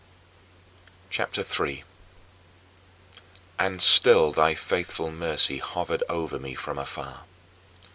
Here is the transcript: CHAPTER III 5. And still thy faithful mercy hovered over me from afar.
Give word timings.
CHAPTER 1.11 1.41
III 1.41 1.81
5. 1.81 1.85
And 3.59 3.81
still 3.83 4.31
thy 4.31 4.55
faithful 4.55 5.11
mercy 5.11 5.59
hovered 5.59 6.01
over 6.09 6.39
me 6.39 6.55
from 6.55 6.79
afar. 6.79 7.25